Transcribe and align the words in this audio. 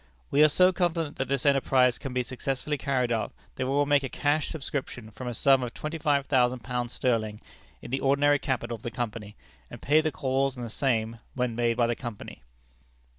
"We 0.31 0.43
are 0.43 0.49
so 0.49 0.71
confident 0.73 1.17
that 1.17 1.27
this 1.27 1.45
enterprise 1.45 1.99
can 1.99 2.11
be 2.11 2.23
successfully 2.23 2.75
carried 2.75 3.11
out, 3.11 3.33
that 3.55 3.67
we 3.67 3.71
will 3.71 3.85
make 3.85 4.01
a 4.01 4.09
cash 4.09 4.49
subscription 4.49 5.11
for 5.11 5.27
a 5.27 5.33
sum 5.35 5.61
of 5.61 5.75
twenty 5.75 5.99
five 5.99 6.25
thousand 6.25 6.61
pounds 6.63 6.91
sterling 6.93 7.39
in 7.83 7.91
the 7.91 7.99
ordinary 8.01 8.39
capital 8.39 8.73
of 8.73 8.81
the 8.81 8.89
Company, 8.89 9.35
and 9.69 9.79
pay 9.79 10.01
the 10.01 10.11
calls 10.11 10.57
on 10.57 10.63
the 10.63 10.71
same 10.71 11.19
when 11.35 11.53
made 11.55 11.77
by 11.77 11.85
the 11.85 11.95
Company. 11.95 12.41